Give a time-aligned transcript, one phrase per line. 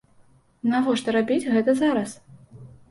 [0.71, 2.21] Навошта рабіць гэта зараз?